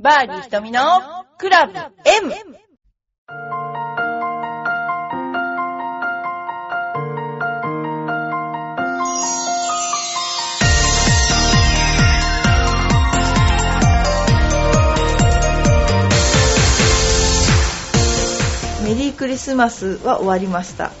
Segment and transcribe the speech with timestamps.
[0.00, 0.80] バーディー瞳の
[1.38, 2.32] クラブ M!
[18.88, 20.92] メリークリスマスは終わりました、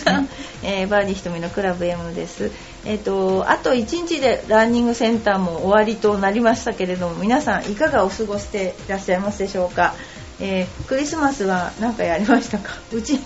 [0.64, 2.50] えーバーディー瞳のクラブ M です、
[2.86, 9.94] えー、とあと1日でランニングセンターも終わりとなりましたけれども皆さんいかがお過ごしていらっしゃいますでしょうか、
[10.40, 12.70] えークリスマスは何かやりましたか？
[12.90, 13.20] うち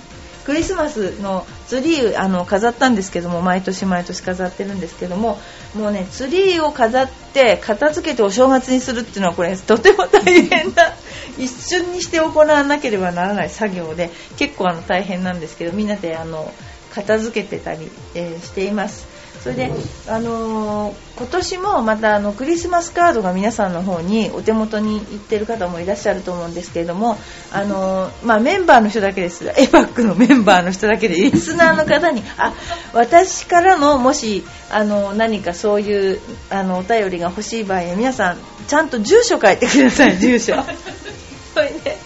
[0.50, 5.38] クリスマスのツリーあの飾ったんですけども毎年毎年飾ってるんですけども
[5.76, 10.92] もうねツリーを飾って片付けてお正月にするっていうのはこれとても大変な
[11.38, 16.52] 一瞬にして行わなければならない作業で結構あの大変なんですけどみんなであの
[16.92, 19.19] 片付けてたり、えーしています。
[19.42, 19.70] それで、
[20.08, 27.18] あのー今年もまたあのクリスマスカードが皆さんの方にお手元に行ってる方もいらっしゃると思うんですけれども、
[27.52, 29.44] あのーまあ、メンバーの人だけです。
[29.44, 32.54] エバックのメンバーの人だけで リスナーの方にあ
[32.94, 40.54] 私からのもしあの何かそういうあのお便りが欲しい場合は皆さんちゃんと住所書いてください住所。
[41.52, 41.98] それで。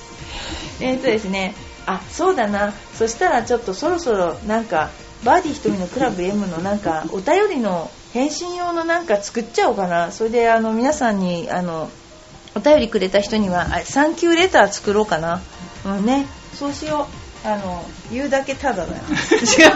[0.81, 1.55] えーとですね。
[1.87, 2.73] あそうだな。
[2.99, 4.91] そしたらちょっとそろそろなんか
[5.25, 10.13] バーディー瞳のクラブ M のなんかお便りの返信用のなんか作っちゃおうかな。
[10.13, 11.91] それであの皆さんにあの
[12.55, 15.41] お便りくれた人にはあサンキューレター作ろうかな。
[15.87, 16.27] うんね。
[16.55, 17.09] そうしよ
[17.45, 17.49] う。
[17.49, 19.03] あの言うだけただだよ。
[19.33, 19.35] 違
[19.67, 19.69] う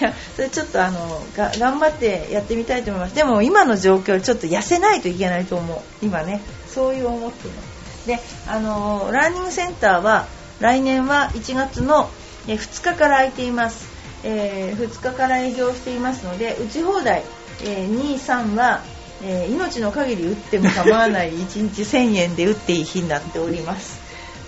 [0.00, 3.14] いやそれちょっとあのが頑張ってやってみたいと思います。
[3.14, 5.78] でも今の状況ちょっと痩せないといけないと思う。
[6.04, 6.40] 今ね。
[6.76, 10.26] そういう思っていますであのランニングセンターは
[10.60, 12.10] 来年は1月の
[12.46, 13.88] え2日から空いています、
[14.28, 17.22] え2日から営業していますので打ち放題、
[17.64, 18.82] え2、3は、
[19.22, 24.00] えー命の限り打っても構わない1日1000円で打っていい日になっております、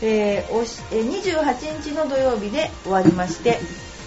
[0.03, 3.59] えーおしえ28日の土曜日で終わりまして、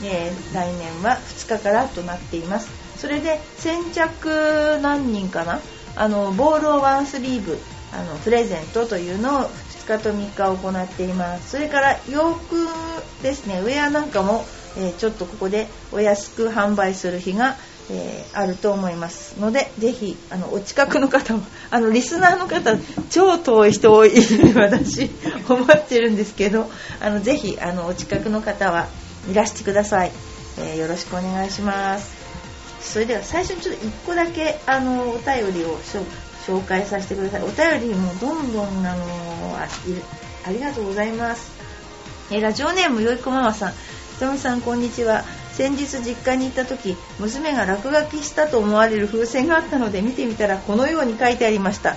[0.04, 2.70] え来年は2日からとなっています。
[2.98, 5.60] それで先着何人かな？
[5.96, 7.58] あのボールをワンスリーブ
[7.94, 9.50] あのプレゼントというのを
[9.86, 11.52] 2日と3日行っています。
[11.52, 12.68] それから洋服
[13.24, 13.60] ですね。
[13.60, 14.46] ウェアなんかも、
[14.78, 17.58] えちょっとここでお安く販売する日が、
[17.90, 22.78] えあると思いますのでぜひあのお近くの方も あのリスナーの方
[23.10, 24.14] 超遠い人多い
[24.56, 25.12] 私
[25.50, 26.70] 思ってるんですけど
[27.02, 28.88] あのぜひあのお近くの方は
[29.30, 30.12] いらしてください、
[30.58, 32.22] えよろしくお願いします。
[32.82, 35.80] それでは最初にちょっと1個だけあのお便りを
[36.48, 37.42] 紹介させてください。
[37.44, 41.52] お便りもどんどんあのありがとうございます。
[42.32, 43.74] えラジオネームよいこママさん。
[44.22, 45.24] とみさんこんにちは。
[45.54, 51.96] 先日実家に行った時娘が落書きしたと思われる風船があったので見てみたらこのように書いてありました。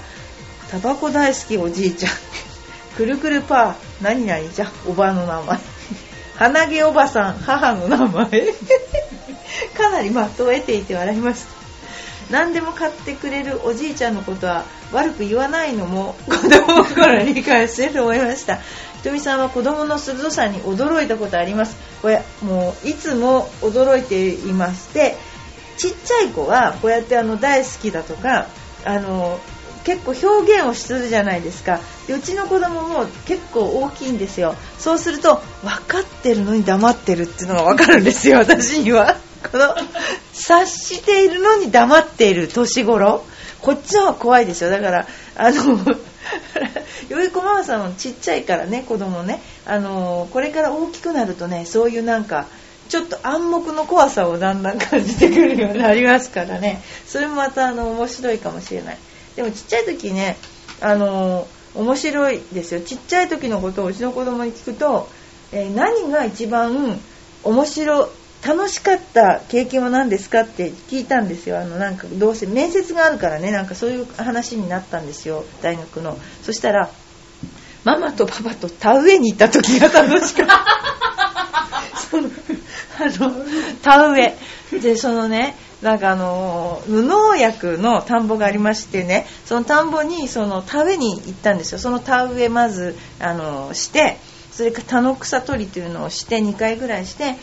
[0.70, 2.12] タバコ大好きおじいちゃん。
[2.96, 4.02] くるくるパー。
[4.02, 4.72] 何々じゃ。
[4.86, 5.58] おばの名前。
[6.36, 7.34] 鼻毛おばさん。
[7.40, 8.26] 母の名前。
[9.76, 11.48] かなり的を得ていて笑いました
[12.30, 18.60] 何でも買ってくれるおじいちゃんのことは悪く言わないのも子供心に理解してると思いました。
[19.04, 21.76] ひとみさんは子供の鋭さに驚いたことあります。
[22.00, 25.14] これもういつも驚いていまして
[25.76, 28.46] ちっちゃい子はこうやってあの大好きだとか
[28.82, 29.38] あの
[29.84, 31.80] 結構表現をするじゃないですか。
[32.06, 34.54] でうちの子供も結構大きいんですよ。
[34.78, 39.18] そうすると分かってるのに黙ってるっていうのが分かるんですよ私には。
[39.52, 39.74] この
[40.32, 43.22] 察しているのに黙っている年頃。
[43.60, 44.70] こっちの方が怖いですよ。
[44.70, 45.78] だからあの
[47.08, 49.40] よいこママさんもちっちゃいからね子供ね。
[49.66, 52.46] あのこれから大きくなるとねそういうなんか
[52.88, 56.82] ちょっと暗黙の怖さをだんだん感じてくるようになりますからね。
[57.06, 58.98] それもまたあの面白いかもしれない。
[59.36, 60.36] でもちっちゃい時ね
[60.80, 62.80] あの面白いですよ。
[62.80, 65.08] ちっちゃい時のことをうちの子供に聞くと、
[65.52, 67.00] えー何が一番
[67.42, 68.08] 面白
[68.46, 71.58] 楽しかった経験は何ですかって聞いたんですよ。
[71.58, 75.44] あのなんかどうせ面接があるからねなんかそういう話になったんですよ。
[75.62, 76.18] 大学の。
[76.42, 76.90] そしたら
[77.84, 80.64] ママとパパと田植えに行った時が楽しかった。
[82.10, 82.28] その
[82.98, 83.44] あの
[83.82, 84.36] 田植え。
[84.78, 91.78] でそのねなんかあの無農薬の田んぼがありましてねその田んぼにその田植えに行ったんですよ。
[91.78, 94.18] その田植えまずあのして
[94.50, 97.36] それから田の草取りというのをして2回ぐらいして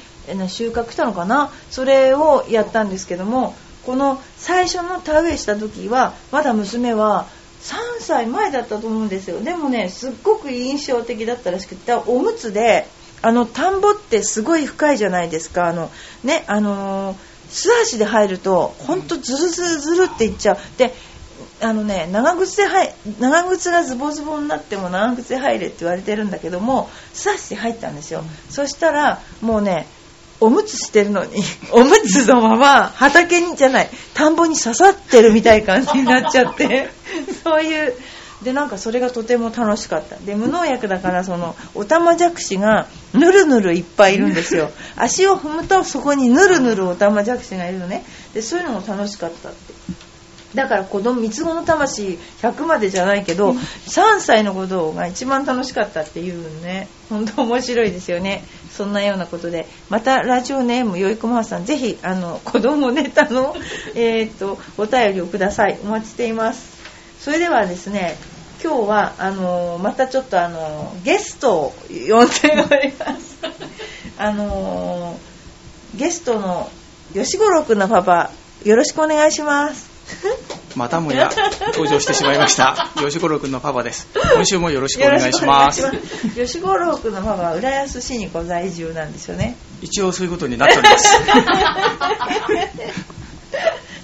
[0.48, 1.52] 収穫したのかな？
[1.70, 7.28] それをやったんですけどもこの最初の田植えした時はまだ娘は
[7.62, 9.42] 3歳前だったと思うんですよ。
[9.42, 12.88] でもねすっごく印象的だったらしくておむつで
[13.22, 15.68] あの田んぼってすごい深いじゃないですか。
[15.68, 15.92] あの
[16.24, 17.18] ねあのー
[17.52, 20.58] 素足で入るとほんとズルズルズルっていっちゃう。
[20.78, 20.94] で
[21.60, 22.64] あのね長靴で
[23.20, 29.86] 長靴がズボズボになっても長靴で入れって言われてるんだけども刺して入ったんですよ、そしたらもうね
[30.42, 31.42] おむつしてるのに
[31.72, 36.90] おむつのまま畑にじゃない田んぼに刺さってるみたいな感じになっちゃって。
[37.44, 37.94] そういう
[38.42, 40.16] でなんかそれがとても楽しかった。
[40.16, 44.72] で無農薬だからそのオタマジャクシがぬるぬるいっぱいいるんですよ。
[44.98, 48.04] 足を踏むとそこにぬるぬるオタマジャクシがいるのね。
[48.34, 49.74] でそういうのも楽しかったって
[50.56, 58.44] だから子供三つ子の魂100までじゃないけど、3歳の子が一番楽しかったっていうね本当面白いですよね。
[58.72, 59.68] そんなようなことで。
[59.90, 63.56] またラジオネームよいこまさんぜひあの子供ネタの、
[63.96, 65.78] えー、とお便りをください。
[65.84, 66.82] お待ちしています。
[67.20, 68.18] それではですね
[68.64, 73.38] 今日はあのまたちょっとあのゲストを呼んでおります。
[74.18, 75.18] あの
[75.96, 76.70] ゲストの
[77.14, 78.32] 吉五郎くんのパパ
[78.64, 79.91] よろしくお願いします
[80.76, 81.30] またもや
[81.74, 82.90] 登場してしまいました。
[82.96, 84.08] 吉五郎くんのパパです。
[84.34, 85.84] 今週もよろしくお願いします。
[86.36, 89.56] 吉五郎くんのパパは浦安市にご在住なんですよね。
[89.82, 91.12] 一応そういうことになっております。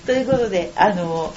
[0.05, 1.33] ということであの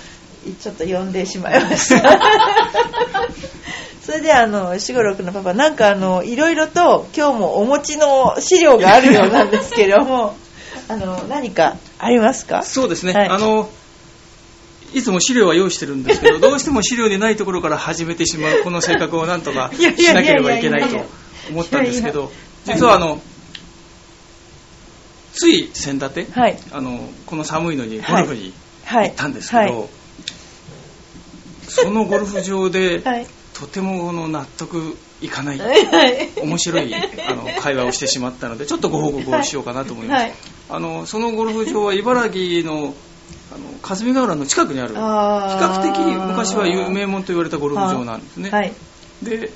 [0.60, 2.18] ちょっと呼んでしまいました。
[4.04, 10.34] それであの吉五郎くんのパパなんかあのいろいろと今日もお持ちの資料があるようなんですけども
[10.88, 12.62] あの何かありますか？
[12.62, 13.68] そうですね、はい、あの
[14.92, 21.06] いつも資料は用意してるんですけどどうしても資料でないところから始めてしまう この性格をなんとかしなければいけないと
[21.50, 22.32] 思ったんですけど
[22.64, 23.22] 実はあの
[25.32, 28.52] つい先立て、はい、あのこの寒いのにゴルフに
[28.84, 29.72] 行ったんですけど、はい。
[29.72, 29.88] はい、
[31.62, 33.00] そのゴルフ場で、
[33.54, 35.60] とてもの納得いかない、
[36.42, 40.32] 面白いあの会話をしてしまったのでちょっとご報告をしようかなと思います、
[40.68, 42.94] あのそのゴルフ場は茨城の
[43.52, 45.98] あの霞ヶ浦の近くにある比較的
[46.28, 48.72] 昔は有名門と言われたゴルフ場なんですね、はい、
[49.22, 49.50] で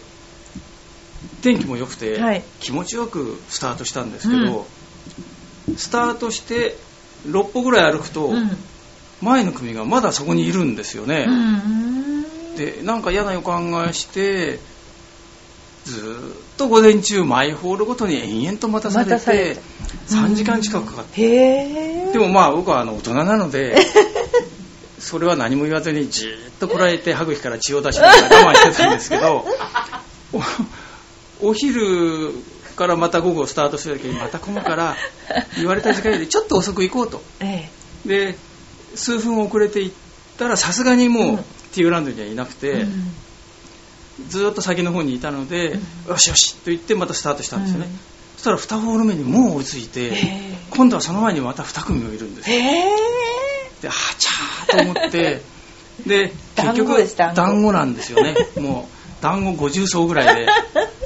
[1.43, 4.67] 天気も良くて、はい、気持ちよくスタートしたんですけど、
[5.69, 6.77] うん、スタートして
[7.27, 8.51] 6歩ぐらい歩くと、うん、
[9.21, 14.59] 前の組がまだそこにいるんですよね、うん、でなんか嫌な予感がして
[15.85, 19.05] ずっと午前中マイホールごとに延々と待たされ
[19.55, 19.61] て
[20.09, 23.77] 3時間近くかかって、でもまあ僕はあの大人なので
[24.99, 29.45] それは何も言わずにじーっとこらえて歯茎から血を出しながら我慢してたんですけど
[31.43, 32.33] お昼
[32.77, 34.97] からまた午後スタートする時にまた混むから
[35.57, 37.23] 言われた時間よりちょっと遅く行こうと、
[38.07, 38.37] で
[38.95, 39.97] 数分遅れて行っ
[40.39, 41.39] たらさすがにもう、
[41.75, 43.15] ティーランドにはいなくて、うん
[44.29, 47.93] ずっと先の方にいたので、うん、よしよしと言ってまたスタートしたんですよね、うん、
[48.37, 50.13] そしたら2ホール目にもう追いついて
[50.71, 52.57] 今度はその前にまた2組もいるんですよ。
[53.83, 55.43] ではちゃーと思って
[56.07, 57.73] で結局団子。
[57.73, 58.35] なんですよね。
[58.59, 60.49] もう団子50層ぐらいで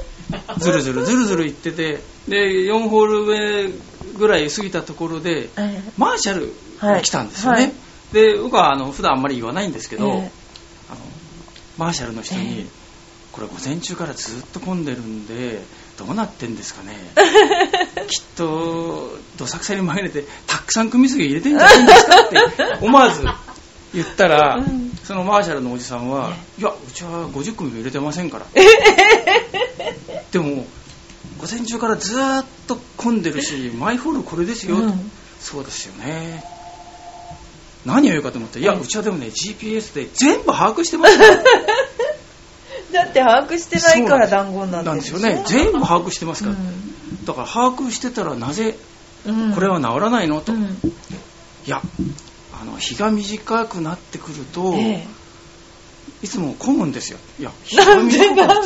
[0.57, 3.73] ずるずるずるずるいっててで4ホール目
[4.17, 5.49] ぐらい過ぎたところで、
[5.97, 7.63] マーシャルが来たんですよね、はい。
[7.65, 7.73] はい、
[8.13, 10.27] で僕はあの普段あんまり言わないんですけど、えー、あの
[11.77, 12.78] マーシャルの人に、えー
[13.39, 15.61] これ午前中からずっと混んでるんで
[15.97, 16.93] どうなってんですかね。
[18.07, 22.37] きっとどさくさに紛れてたくさん組みすぎ入れてんじゃないんですかって
[22.81, 23.23] 思わず
[23.93, 28.45] 言ったら、うん、そのマーシャルのおじさんは「いやうちは50組も入れてませんから」
[30.31, 30.65] でも
[31.37, 36.43] 午前中からずっと混んでるしマイホールこれですよ、うん、そうですよね。
[37.85, 41.43] 何を言うかと思って「いやうちはでもね GPS で全部把握してますから」
[42.91, 45.13] だって把握してないから団子なんです。
[45.13, 45.43] よね。
[45.47, 48.75] 全部把握してますから、うん、だから把握してたらなぜ
[49.53, 50.41] これは治らないの？
[50.41, 50.67] と、うん、い
[51.67, 51.81] や
[52.61, 55.07] あの日が短くなってくると、ええ、
[56.23, 57.19] いつも混むんですよ。
[57.39, 58.61] いや日が短くな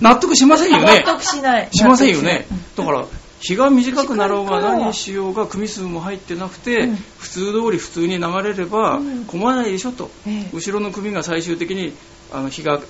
[0.00, 1.04] 納得しませんよね。
[1.06, 1.68] 納得しない。
[1.72, 2.46] しませんよね。
[2.76, 3.06] だから
[3.40, 9.92] 日が短くなろうが何しようが組数も入ってなくて、うん、普通通り普通に流れれば混まないでしょ？
[9.92, 11.92] と、え、後ろの組が最終的に
[12.32, 12.80] あの日が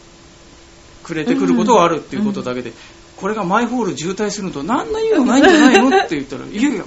[1.05, 2.73] くれてくることはあるっていうことだけで、
[3.17, 6.85] これがマイホール渋滞すると何の意味もないんじゃないのって言ったらいやいや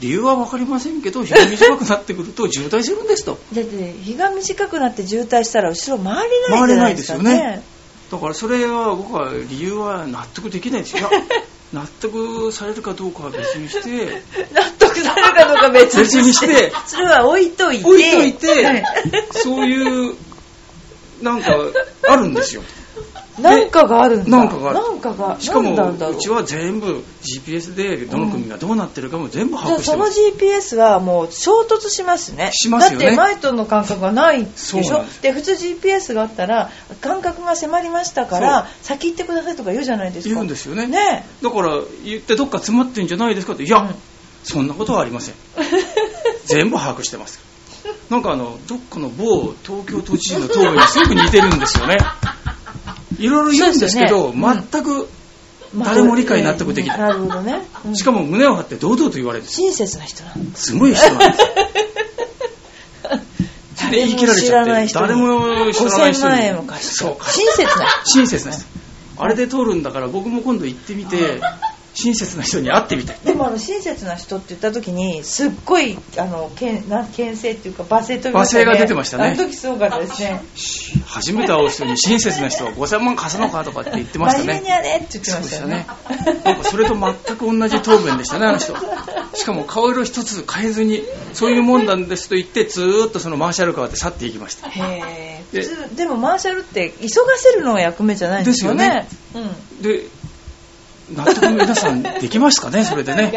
[0.00, 3.38] 理由は分かりませんけど日が短くなってくると渋滞するんですと。
[3.52, 7.74] だって日が短くなって渋滞したら後ろ回れないじゃないですか、ね、回れないですよね。
[8.10, 10.96] だからそれは僕は理由は納得できないです。
[10.96, 11.10] よ
[11.72, 14.22] 納得されるかどうかは別にして
[14.54, 18.84] 納得されるかどうか別にしてそれは置いといて置いといて、
[19.32, 20.14] そういう
[21.20, 21.56] なんか
[22.08, 22.62] あるんですよ
[23.38, 24.38] なんかがあるんだ。
[24.38, 26.16] なんかがなんかがしかもなんだろう。
[26.16, 30.20] ちは全部 GPS でどの組がどうなってるかも全部把握してます。
[30.20, 32.50] GPS はもう衝突しますね。
[32.52, 33.06] しますよね。
[33.06, 35.04] だって前との感覚がないでしょ？
[35.22, 40.34] で普通 GPS があったら感覚が迫りましたから先行ってくださいとか言うじゃないですか。
[40.34, 40.86] 言うんですよね。
[40.86, 43.64] ねだから言ってどっか詰まってんじゃないですかって。
[43.64, 43.94] いや、うん。
[44.44, 45.34] そんなことはありません。
[46.46, 47.40] 全部把握してます。
[48.10, 51.96] なんかあのどっかの某東京都知事の答弁にすごく似てるんですよね
[53.18, 54.64] いろいろ言うんですけどね。
[54.70, 55.08] 全く
[55.76, 56.98] 誰も理解納得できない。
[56.98, 57.96] なるほどね、うん。
[57.96, 59.46] しかも胸を張って堂々と言われる。
[59.46, 61.44] 親切な人なのすごい人なんです
[63.90, 66.94] で誰も言い切られ知ちゃって誰も知らない人5000万に円も貸して。
[66.94, 68.10] そう親切な人。
[68.10, 68.64] 親切な人。
[69.16, 71.40] あれで通るんだから僕も今度行ってみて
[71.94, 73.16] 親切な人に会ってみたい。
[73.24, 79.28] でもあの親切な人って言った時にすっごいあのけんな牽制っていうか罵声というか、罵声が出てましたね。
[79.28, 80.42] あの時すごかったですね。
[81.06, 85.74] 初めて会う人に親切な人は5000万貸すのかとかって言ってました真面目にねやれって言ってましたよね。
[85.76, 85.86] ね。
[86.44, 88.74] なんかそれと全く同じ答弁でしたねあの人。
[89.34, 94.68] しかも顔色一つ変えずにそういうもんなんですと言ってずーっとそのマーシャルカーで去っていきました。
[94.68, 99.06] へえでもマーシャルって急がせるのが役目じゃないんですよね。
[99.80, 100.06] で
[101.12, 103.32] 納得皆さんできますかね それでね。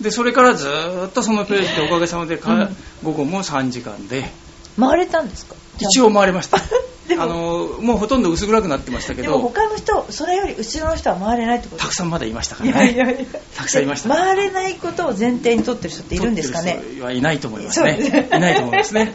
[0.00, 2.76] でそれからずーっとそのページでおかげさまでか、うん。
[3.02, 4.30] 午後も3時間で。
[4.78, 5.54] 回れたんですか？
[5.80, 6.58] 一応回りました。
[7.18, 11.82] あのもうほとんど薄暗くなってましたけでもど他の人それより後ろの人は回れないってこと？
[11.82, 12.94] たくさんまだいましたかいらね。
[12.96, 13.40] やいやいや。
[13.56, 14.10] たくさんいました。
[14.10, 16.80] 回れないことを前提に取ってる人っているんですかね？
[17.00, 18.28] はいないと思いますね。
[18.30, 19.14] いないと思いますね。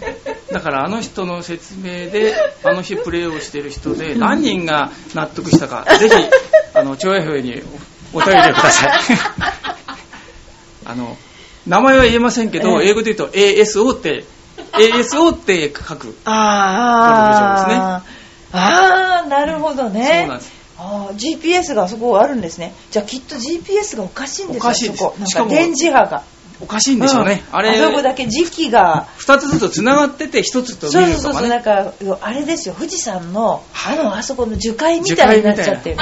[0.51, 2.33] だからあの人の説明で
[2.63, 6.15] あの日プレーをしている人で 何人が納得したかぜひ
[6.83, 7.61] あの調和表に
[8.13, 8.91] おお便りをください。
[10.85, 11.17] あの
[11.65, 12.89] 名前は言えませんけど、ええ。
[12.89, 14.25] 英語で言うと ASO って
[14.73, 16.15] ASO って書く。
[16.25, 18.03] あ
[18.51, 20.19] あああなるほどね。
[20.19, 20.51] そうなんです。
[20.77, 22.73] ああ GPS があそこあるんですね。
[22.91, 24.99] じゃあきっと GPS がおかしいんですよおかしいです。
[24.99, 25.15] そこ。
[25.17, 26.23] なんしかもか電磁波が。
[26.61, 27.41] おかしいんでしょうね、ん。
[27.51, 29.07] あれあそこだけ時期が。
[29.19, 31.43] 2つずつつながってて1つとそうそうそうそう。
[31.43, 32.75] 見るとかねなんかあれですよ。
[32.75, 35.97] 富士山のあのあそこの樹海みたいになっちゃってる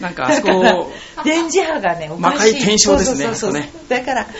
[0.00, 0.90] なんかあそ こ
[1.24, 2.38] 電磁波がねおか魔しい。
[2.38, 3.70] 界転生ですねそうそうそうね。
[3.88, 4.30] だからきっ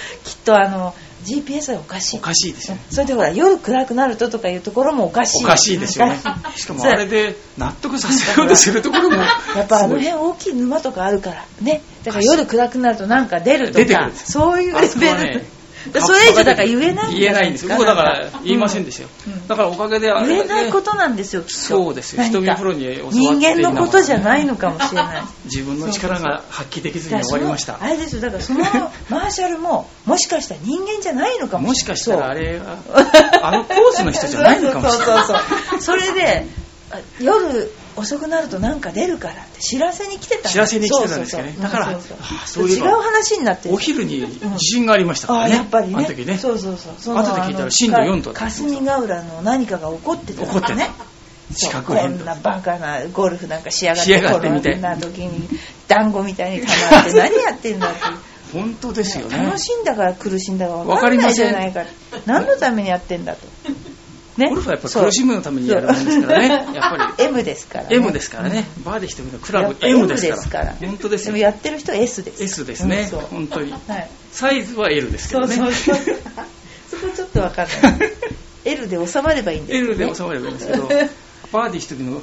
[0.44, 2.16] とあの GPS がおかしい。
[2.16, 2.82] おかしいですよね。
[2.90, 5.44] それでほら夜暗くなるととかいうところもおかしい。
[5.44, 6.18] おかしいですよね。
[6.56, 9.16] しかもあれで納得させようとするところも
[9.54, 11.82] やっぱあのす辺大きい沼とかあるからね。
[12.04, 15.46] だから夜暗くなるとなんか出るとかそういうレベル、
[16.00, 17.66] それ以上だから言えない言えゃないんです。
[17.66, 19.48] よ僕だから言いませんでしたよ、うん。
[19.48, 22.22] だからおかげであれ言えないことなんですよそうですよ。
[22.22, 25.22] 瞳プロに教わって人間のことじゃいないのかもしれない。
[25.44, 27.82] 自分の力が発揮できずに終わりました。
[27.82, 28.22] あれですよ。
[28.22, 28.60] だからその
[29.08, 31.96] マーシャルももしかしたら人間じゃないのかももしれない。
[31.96, 32.78] しかしたらあれは
[33.42, 35.24] あのコースの人じゃないのかもしれない。
[35.24, 35.36] そうそう
[35.70, 36.46] そうそれで
[36.90, 41.56] あ夜遅くなるとなんか出るからって知らせに来てたん知らせに来てたんですよね。
[41.60, 42.00] だから違う
[43.00, 43.74] 話になってる。
[43.74, 44.26] お昼に
[44.56, 45.94] 地震がありましたかああらね、やっぱりね。
[45.96, 46.38] あの時ね。
[46.38, 46.94] そうそうそう。
[46.98, 50.74] その後で聞いたら震度4と霞ヶ浦の何かが起こってた起こってた。
[50.74, 50.90] ね
[51.52, 55.48] 地そう殻変動こんなバカなゴルフなんかしやがっしてやがってみたいこんな時に
[55.88, 58.00] 団子みたいに溜まって 何やってんだって
[58.52, 59.36] 本当ですよね。
[59.38, 61.84] 楽しんだから苦しんだか分わかんないじゃないか
[62.26, 63.46] 何のためにやってんだと、
[64.40, 64.48] ね。
[64.48, 66.48] ゴルフはやっぱ苦しむのためにやるもんですからね。
[66.48, 67.24] やっぱり。
[67.24, 70.74] M ですから、ね、M ですからね、バーで一人のクラブ M ですから。
[70.74, 71.32] 本本当ですよ。
[71.32, 72.42] もやってる人は S です。
[72.42, 73.20] S ですね、うんそう。
[73.20, 73.72] 本当に。
[73.72, 74.10] はい。
[74.32, 75.56] サイズは L ですけそうどね。
[75.56, 76.16] そうそう
[76.90, 78.10] そこちょっと分かんない。
[78.64, 80.88] L で収まればいいんですよ L ねで収まればいいんですけど
[81.50, 82.20] バーディー一人の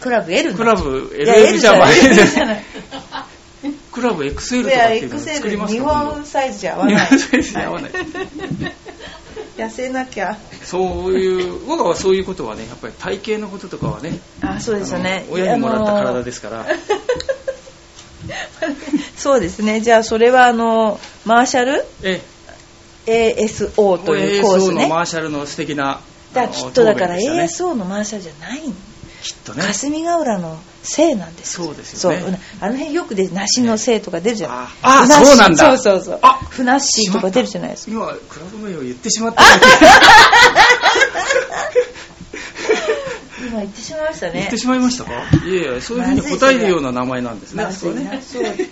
[0.00, 1.98] クラブ L クラブいや LL じゃない。
[1.98, 2.62] L じゃない。
[3.92, 6.94] クラブ XL とかっていうのを作りますか今本サイズじゃ合わない。
[6.96, 7.90] 日本サイズじゃ合わない
[9.56, 10.36] 痩せなきゃ。
[10.60, 15.26] 度そういう僕はそういうことはねやっぱり体型のこととかはねあそうですよね。
[15.30, 16.66] 親にもらった体でですから。
[19.16, 19.80] そうですね。
[19.80, 21.84] じゃあそれはあのマーシャル？
[22.02, 22.20] え
[23.06, 26.00] ASO というコー ASO のスねマーシャルの素敵な
[26.34, 28.74] だきっとだから ASO のマーシャルじゃないの
[29.26, 29.62] きっとね。
[29.64, 32.20] 霞ヶ浦のせいなんですそうですよね。
[32.20, 32.38] そう。
[32.60, 34.56] あの辺よくで梨のせいとか出るじゃない。
[34.58, 35.22] ああふなっし。
[35.22, 35.78] ーそうなんだ。
[35.78, 36.18] そうそうそう。
[36.22, 37.92] あふなっしーとか出るじゃないですか。
[37.92, 39.42] 今クラブ名を言ってしまった。
[43.48, 44.32] 今言ってしまいましたね。
[44.34, 45.10] 言ってしまいましたか？
[45.44, 47.94] いやいやそういうふうに答えるような名前なんですねまねそう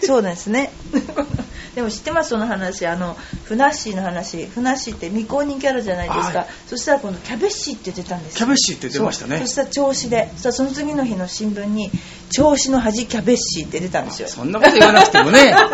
[0.06, 0.72] そうですね
[1.74, 2.86] でも知ってますその話。
[2.86, 4.46] あのふなっしーの話。
[4.46, 6.48] ふなっしーって未公認キャラじゃないですか、はい。
[6.66, 8.34] そしたら今度キャベッシーって出たんです。
[8.34, 9.38] よキャベッシーって出ましたね。
[9.40, 10.30] そしたら調子で。
[10.36, 11.90] そその次の日の新聞に
[12.30, 14.28] 調子の恥キャベッシーって出たんですよ。
[14.28, 15.50] そんなこと言わなくてもね。
[15.52, 15.70] だか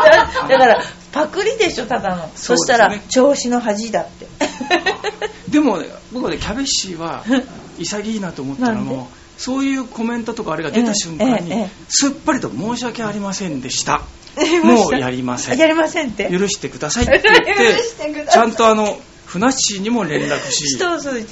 [0.48, 2.30] らパクリでしょただの。
[2.34, 2.58] そ,、ね。
[2.58, 4.26] したら調子の恥だって。
[5.50, 7.24] でもね僕はねキャベッシーは
[7.78, 14.02] 潔いなと思ったのもそういうコメントとかあれが出た瞬間に、すっぱりと申し訳ありませんでした。
[14.62, 15.58] もうやりません。
[15.58, 16.28] やりませんって。
[16.30, 20.76] 許してくださいって 言って、ちゃんとあの、船橋市にも連絡し、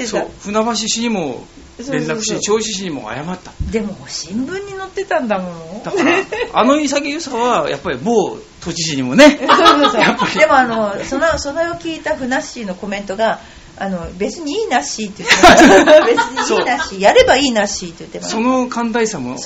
[0.07, 1.47] そう船橋市にも
[1.79, 3.53] 連絡し、銚子市にも謝った。
[3.71, 5.83] でも新聞に載ってたんだもん。
[5.83, 6.13] だから、
[6.55, 9.39] あの潔さは、やっぱり某都知事にもね。
[9.39, 10.39] そうそうそう。
[10.39, 13.41] でもあの、その、それを聞いた船橋のコメントが、
[13.81, 17.01] あの別にいいなしって言ってま別にいいなし。
[17.01, 19.37] やればいいなしって言ってまその寛大さも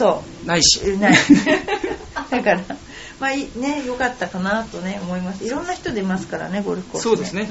[0.44, 0.80] ないし。
[0.98, 1.14] ない。
[2.30, 2.60] だから
[3.20, 5.44] まあね良かったかなとね思います。
[5.44, 7.48] いろんな人出ますからねゴルフコース、ね、そうですね、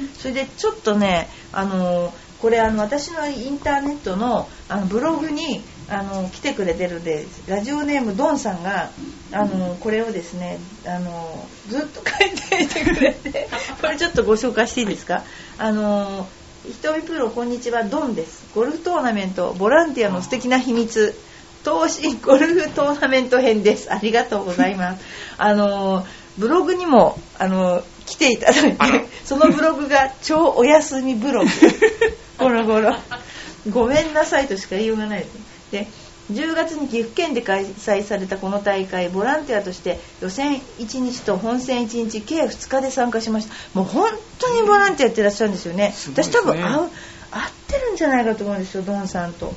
[0.00, 8.90] うん、それでちょっとねあのこれあの私のインターネットのあのブログにあの来てくれてるんでラジオネームドンさんが
[9.32, 13.48] あのこれをですねあのずっと書いていてくれて
[13.82, 15.24] これちょっとご紹介していいですか？
[15.58, 16.28] あの
[16.82, 18.44] 瞳プロこんにちはドンです。
[18.54, 21.18] ゴルフトーナメントボランティアの素敵な秘密。
[21.64, 23.92] 投資ゴルフトーナメント編です。
[23.92, 25.02] ありがとうございます。
[25.36, 26.06] あの
[26.38, 28.78] ブログにもあの来ていただいて
[29.24, 31.50] そのブログが超お休みブログ。
[32.38, 32.94] この頃。
[33.68, 35.26] ごめんなさいとしか言いようがないで
[36.32, 43.54] 10月に岐阜県で開催されたこの大会ボランティアとして予選1日と本戦1日計2日で参加しました。
[43.74, 46.88] もう本当にボランティアやってらっしゃるんですよね、ね、私多分合合っ
[47.68, 49.54] てるんじゃないかと思うんですよドンさんと。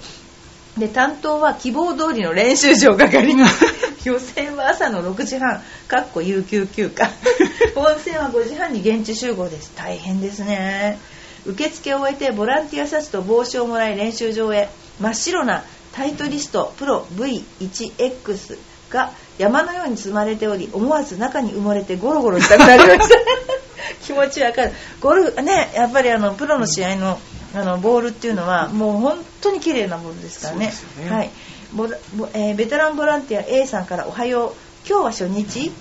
[0.78, 3.36] で担当は希望通りの練習場係
[4.06, 7.10] 予選は朝の6時半かっこ有給休暇。
[7.76, 9.72] 本戦は5時半に現地集合です。
[9.76, 11.00] 大変ですね。
[11.46, 14.70] 受付を終えてボランティアシャツと帽子をもらい練習場へ。
[15.00, 15.64] 真っ白な
[15.94, 18.58] タイトリストプロ V1X
[18.90, 23.16] が山のように積まれており思わず中に埋もれてゴロゴロしたくなりました。
[24.04, 24.74] 気持ちわかる。
[25.00, 27.20] ゴルフねやっぱりあのプロの試合の
[27.56, 31.30] あのボールっていうのはもう本当に綺麗なボールですからね、ね、はい。
[31.74, 34.54] ボボ、えー、ベテランボランティア A さんからおはよう。
[34.88, 35.72] 今日は初日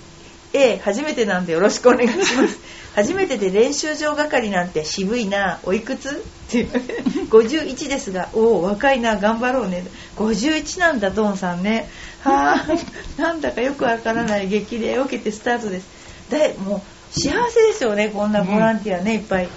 [0.55, 2.59] A 初めてなんでよろしくお願いします。
[2.95, 6.11] 初めてで練習場係なんて渋いなおいくつ？
[6.11, 6.13] っ
[6.51, 6.69] ていう。
[7.31, 9.85] 51ですがおお若いな頑張ろうね。
[10.17, 11.89] 51なんだドンさんね。
[12.23, 15.87] はあなんだかよくわからない激励を受けてスタートです。
[16.31, 16.83] でも
[17.17, 19.49] う幸せですよねこんなボランティアね、うん、いっぱい。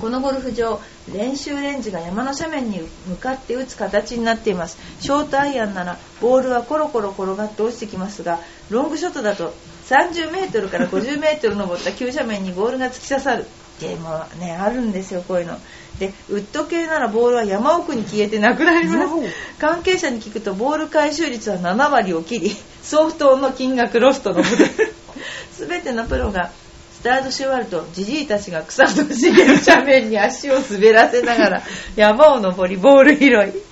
[0.00, 0.80] このゴルフ場
[1.12, 4.76] 練習レンジが山の斜面に向かって打つ形になっています。
[5.00, 9.54] ショートアイアンならボールはコロコロ転がって落ちてきますがロングショットだと
[9.88, 13.46] 30m から 50m 登った急斜面にボールが突き刺さる。
[13.80, 15.58] でもねあるんですよこういうの。
[15.98, 19.14] でウッド系ならボールは山奥に消えてなくなります。
[19.58, 22.50] 関係者に聞くとボール回収率は7割を切り
[22.82, 26.50] 相当の金額ロストのこと全てのプロが
[26.92, 31.62] スタートし終わるとじじいたちが草と茂る斜面に足を滑らせながら
[31.96, 33.62] 山を登りボール拾い。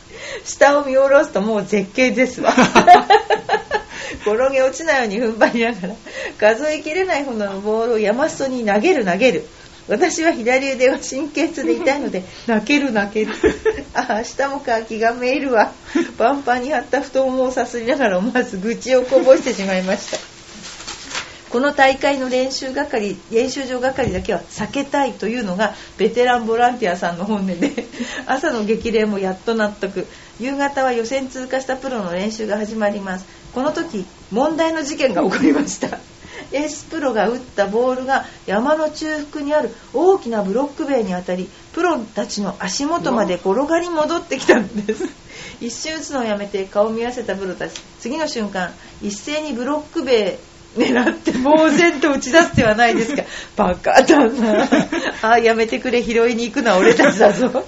[0.45, 2.53] 下を見下ろすともう絶景ですわ
[4.27, 5.95] 転げ落ちないように踏ん張りながら
[6.39, 9.45] 数えきれないほどのボールを山裾に投げる投げる。
[9.89, 13.33] 私は左腕は神経痛で痛いので 泣ける泣ける。
[13.95, 15.73] ああ明日もか気がめいるわ
[16.17, 20.19] パンパンに張った太ももをさすりながら思わず愚痴をこぼしてしまいました。
[21.51, 27.73] この大会の練習係練習場係だけは避けたいというのがベテランボランティアさんの本音で
[28.27, 30.07] 朝の激励もやっと納得。
[30.41, 35.99] 夕方は予選通過したプロの練習が始まりますこの時問題の事件が起こりました。
[36.53, 45.05] エースプロが打ったボールが山の中腹にある大きなブロック塀に当たりプロたちの足元まで転がり戻ってきたんです。
[45.61, 47.81] 一瞬打つのをやめて顔を見合わせたプロたち。
[48.01, 50.39] 次の瞬間一斉にブロック塀
[50.77, 53.25] 狙って呆然と打ち出すではないですか
[53.57, 54.69] バカだな。
[55.23, 57.65] あやめてくれ拾いに行くのは俺たちだぞ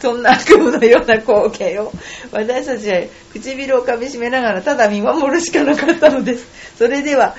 [0.00, 1.92] そんな悪夢のような光景を
[2.30, 6.76] 私たちは唇をかみしめながらただ見守るしかなかったのです。
[6.76, 7.34] それでは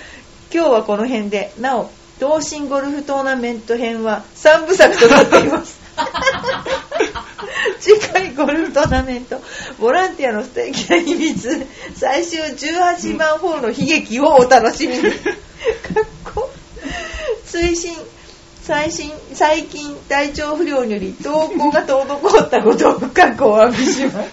[0.54, 5.80] 今日はこの辺でなお東進ゴルフトーナメント編は3部作となっています。
[7.80, 9.42] 次回ゴルフトーナメント
[9.80, 15.04] ボランティアの素敵な秘密最終18番ホールの悲劇をお楽しみに。
[17.46, 17.94] 推進
[18.70, 24.30] 最新最近体調不良により投稿が滞ったことを深くお詫びします。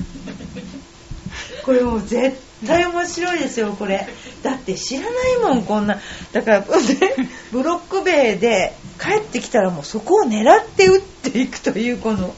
[1.64, 4.06] これもう絶対面白いですよこれ。
[4.42, 5.98] だって知らないもんこんな。
[6.34, 6.60] だから
[7.50, 12.34] ブロック塀で帰ってきたらもうそこを狙って打っていくというこの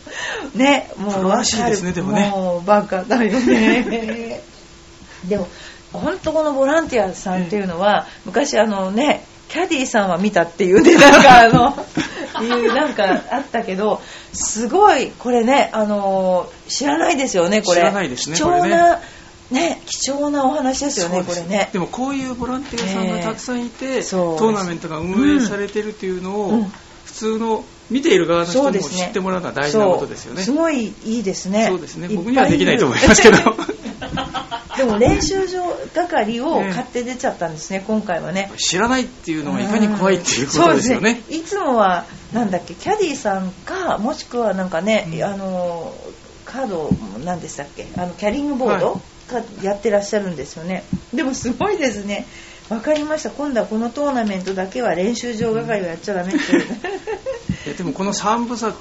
[0.55, 4.41] ねもう分かる、ね、もうバカだよね。
[5.27, 5.49] でも
[5.93, 11.87] 本当このボランティアさんっていうのは、うん、昔あのねキャディーさんは見たっていうね なんかあの
[12.43, 14.01] いうなんかあったけど
[14.33, 19.01] すごいこれねあの知らないですよねこれ知らないですね貴重な
[19.51, 21.71] ね、貴重なお話ですよね、これね。
[21.73, 26.73] でもこういうボランティアさんがたくさんいて、えー、トーナメントが運営されてるっていうのを、うん、
[27.07, 30.43] 普通の見ている側の人にも知ってもらうのは大事なことですよね。
[30.43, 31.67] すごいいいですね。
[31.67, 32.09] そうですね。
[32.09, 33.39] 僕にはできないと思いますけど。
[34.77, 35.63] でも練習場
[35.95, 38.51] 係を買って出ちゃったんですね、今回はね。
[38.57, 41.15] 知らないっていうのがいかに怖いっていうことですよね。
[41.15, 41.23] ね。
[41.29, 45.93] いつもはなんだっけキャディーさんかもしくはなんかね、うん、あの
[46.45, 46.91] カード
[47.25, 49.03] なんでしたっけあのキャリングボード、はい。
[49.63, 50.85] やってらっしゃるんですよね。
[51.13, 52.27] でもすごいですね。
[52.69, 53.31] 分かりました。
[53.31, 56.37] 今度はこのトーナメントだけは練習場係をやっちゃダメっ
[57.65, 58.79] て でもこの3部作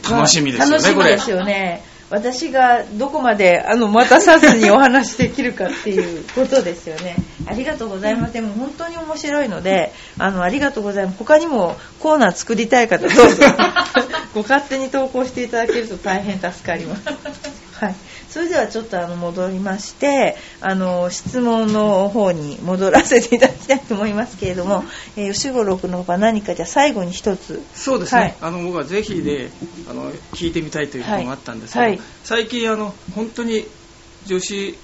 [0.08, 7.14] 楽しみですよね、楽しみですよね私がどこまであの待たさずにお話できるかっていうことですよね。
[7.46, 8.32] ありがとうございます。
[8.32, 11.18] でも本当に面白いのであのありがとうございます。
[11.18, 13.44] 他にもコーナー作りたい方どうぞ。
[14.34, 17.02] ご勝手に投稿していただけると大変助かります。
[17.80, 17.94] はい
[18.30, 24.84] それではちょっとあの戻りましてあの質問の方に戻らせていただきたいと思いますけれども、
[25.16, 27.60] えー、吉五郎君の方何かじゃ最後に一つ。
[27.74, 29.50] そうですね、はい、あの僕はぜひで
[29.88, 33.66] あの聞いてみたいということがあったんですけど、はい、最近あの本当に
[34.26, 34.78] 女子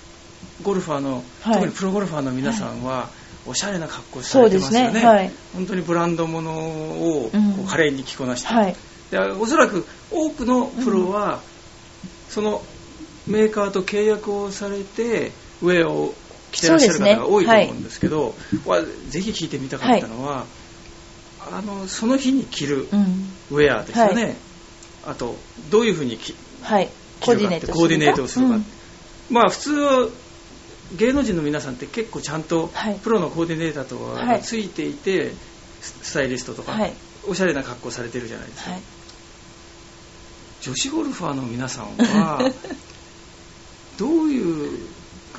[0.63, 3.11] ゴルファーの、はい、特にプロゴルファーの皆さんは、
[3.47, 5.07] おしゃれな格好されてますよね、ね。
[5.07, 8.77] はい、本当にブランド物をこう華麗に着こなして、うんはい、
[9.11, 11.41] でおそらく多くのプロは、うん、
[12.29, 12.63] その
[13.27, 16.15] メーカーと契約をされてウェアを
[16.53, 20.39] 着てらっしゃる方が多いと思うんですけど、ねはい、ぜひ聞いてみたかったのは、
[21.41, 22.89] はい、あのその日に着る
[23.51, 24.37] ウェアですよね、うんはい、
[25.07, 25.37] あと
[25.71, 26.89] どういうふうに着,、はい、
[27.21, 28.65] コーディネートコーディネートをするか、うん、
[29.31, 30.09] まあ普通は
[30.95, 32.71] 芸能人の皆さんって結構ちゃんと
[33.03, 35.33] プロのコーディネーターとかがついていて、
[35.81, 36.79] スタイリストとか、
[37.29, 38.71] おしゃれな格好されてるじゃないですか、
[40.61, 42.53] 女子ゴルファーの皆さんは
[43.99, 44.89] どういう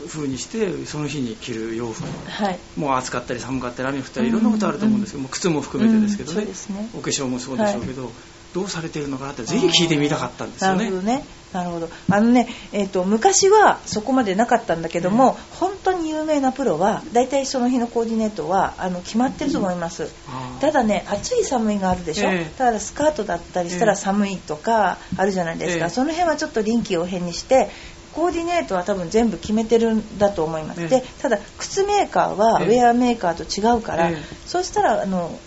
[0.07, 6.43] 風にしてその日に着る洋服、はい、もう暑かったり寒かったり雨降ったりいろんなことあると思うんですけど、うん、靴も含めてですけどね。
[6.43, 8.11] うんね、お化粧もそうでしょうけど、はい、
[8.53, 10.77] どうされてるのかなってぜひ聞いてみたかったんですよね。
[10.77, 11.23] なるほどね。
[11.53, 11.89] なるほど。
[12.09, 20.11] あのね、えーと、昔はそこまでなかったんだけども、うん、本当に有名なプロは大体その日のコーディネートはあの決まってると思います、
[20.59, 27.69] ただね暑い寒いがあるでしょ、えー、ただスカートだったりしたら寒いとかあるじゃないですか、えー、その辺はちょっと臨機応変にして
[28.17, 35.39] コーディネートは多分全部決めてるんだと思います、えでただ靴メーカーはウェアメーカーと違うから、え、そうしたらあの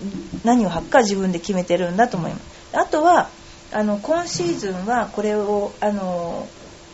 [0.45, 2.43] 何を履くか自分で決めてるんだと思います。
[2.73, 3.29] あとは
[3.73, 6.49] あの今シーズンはこれをあの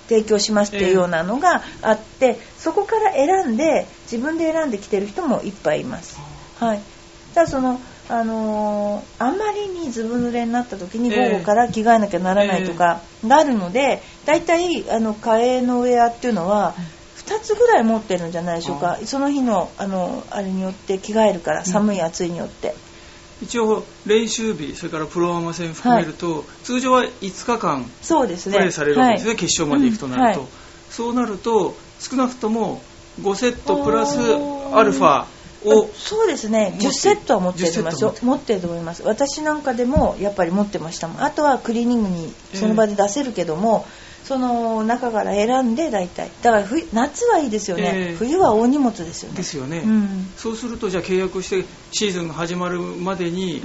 [0.09, 6.19] 提供しますっていうようなのがあって、そこから選んで自分で選んできてる人もいっぱいいます。
[6.59, 6.81] はい、
[7.35, 7.79] ただその
[8.09, 16.75] あのー、あんまりにずぶ濡れになった時に午後から着替えなきゃならないとかがあるので、大体あの替えのウェアっていうのは
[17.27, 18.99] 2つぐらい持ってるんじゃないでしょうか。
[19.05, 22.75] その日のあのあれによって着替えるから寒い暑いによって。
[23.43, 30.47] 一応練習日それからプロアマ戦含めると、はい、通常は5日間プレーされるわけですね、はい、決勝まで行くとなると、うん。
[30.47, 30.53] はい、
[30.89, 32.81] そうなると少なくとも
[33.21, 34.19] 5セットプラス
[34.75, 35.27] アルファ
[35.67, 36.75] をそうですね。
[36.79, 39.03] 10セットは持ってるますよ持ってると思います。
[39.03, 41.23] 私なんかでもやっぱり持ってましたもん。
[41.23, 46.31] あとはクリーニングにその場で出せるけども、えー、その中から選んで大体。
[46.43, 49.37] だから冬夏はいいですよね、えー、冬は大荷物ですよね。
[49.37, 53.63] ですよね、うん、そうするとじゃあ契約してシーズンが始まるまでに、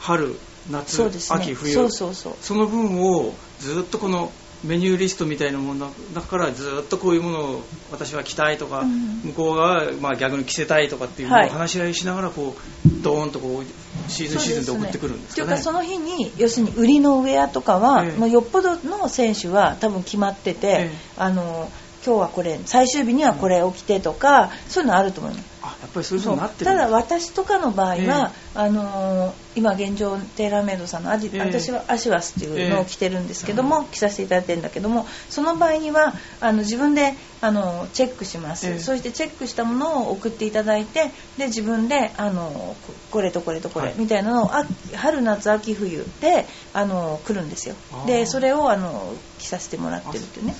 [0.00, 0.36] 春
[0.70, 1.72] 夏、ね、秋冬。
[1.72, 2.36] そうそうそう。
[2.40, 4.32] その分をずっとこの
[4.64, 15.46] メニューリストみたいなものだからずっとこういうものを私は着たいとか、うん、向こうがまあ逆に着せたいとかっていうのを話し合いしながらこうドーンとこうシーズンシーズンで送ってくるんですかね。
[15.46, 21.70] というかその日に要するに売りのウェアとかは、えー、もうよっぽどの選手は多分決まってて、えー、あの
[22.04, 25.53] 今日はこれ最終日にはこれを着てとか、そういうのあると思います。
[25.84, 42.76] あやっぱりそういうのなってるただ私とかの場合は、えー、あのー、今現状テーラーメイドさんのアジ、えー、私はアシワスっていうのを着てるんですけども、着させていただいてるんだけどもその場合にはあの自分であのチェックします、そしてチェックしたものを送っていただいてで自分であの
[43.10, 44.50] これとこれとこれ、みたいなのを
[44.94, 47.74] 春夏秋冬であの来るんですよ。
[48.06, 50.54] でそれをあの着させてもらってるっていうね。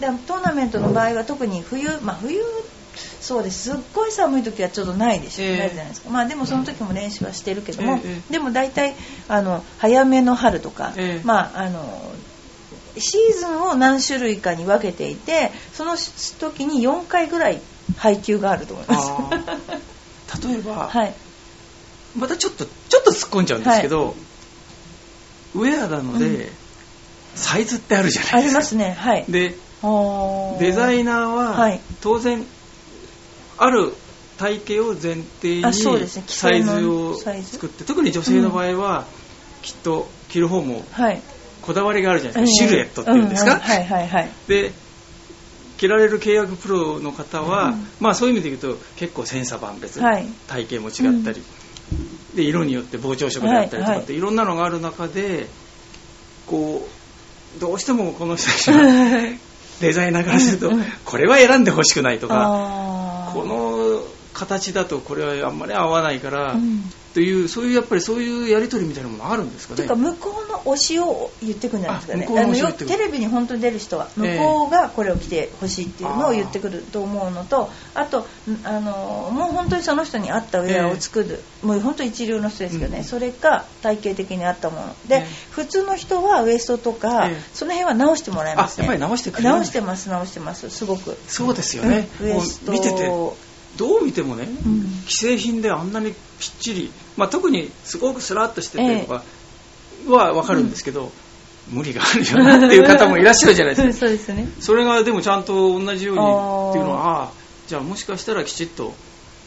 [0.00, 2.40] でトーナメントの場合は特に冬、まあ、冬
[3.20, 3.70] そうです。
[3.70, 6.10] すっごい寒い時はちょっとないでしょ、えー、ないじゃないですか。
[6.10, 8.94] まあでもその時も練習はしてるけども、えー、でも大体
[9.28, 12.12] あの早めの春とか、えー、まああの
[12.98, 15.96] シーズンを何種類かに分けていてその
[16.38, 17.60] 時に4回ぐらい
[17.96, 20.48] 配給があると思います。
[20.48, 21.14] 例えば、 はい、
[22.16, 24.14] またちょっとちょっと突っ込んじゃうんですけど、はい、
[25.54, 26.48] ウェアなので、うん、
[27.34, 28.38] サイズってあるじゃないですか。
[28.38, 28.96] ありますね。
[28.98, 29.24] はい。
[29.28, 29.56] で
[30.58, 32.44] デザイナーは当然
[33.58, 33.92] ある
[34.38, 35.74] 体型を前提に
[36.26, 39.06] サイズを作って、特に女性の場合は
[39.62, 40.84] きっと着る方も
[41.62, 43.60] こだわりがあるじゃないですか、シルエットっていうんですか、
[44.46, 44.72] で
[45.78, 51.42] 着られる契約プロの方は、まあそういう意味で言うと結構千差万別、体型も違ったり、
[52.34, 55.46] で色によって膨張色であったりとかっていろんなのがある中で
[56.46, 56.86] こ
[57.56, 58.78] うどうしてもこの人たちは
[59.80, 60.70] デザイナーからすると
[61.04, 62.34] これは選んでほしくないとか
[63.36, 66.56] この形だとこれはあんまり合わないから、
[67.16, 69.76] というそういうやっぱりそういうやり取りみたいなものあるんですかね？
[69.78, 72.26] というか向こうの推しを言ってくるんじゃないですかね。
[72.42, 78.26] あのよテレビに本当に出る人は向こうがこれを着てほしいっていうのを言ってくると思うのと、あと
[78.64, 88.88] あのもう本当にその人に合ったウェアを作る、えー、もう本当一流の人ですけどね、うん、それか体型的に合ったもので、えー、普通の人はウエストとか、えー、その辺は直してもらいますね。
[88.88, 91.16] やっぱり直してくれ直してます直してますすごく。
[91.28, 92.10] そうですよね。
[92.20, 93.08] うん、ウエスト見てて
[93.76, 99.22] どう見てもね、うん、既製品であんなにぴっちり、まあ、特にすごくスラッとしててとか
[100.08, 101.12] は分かるんですけど、
[101.68, 103.94] えー、無理があるよなっていう方もいらっしゃるじゃないですか。
[103.94, 104.48] そうですね。
[104.60, 107.30] それがでもちゃんと同じようにっていうのはああ
[107.66, 108.94] じゃあもしかしたらきちっと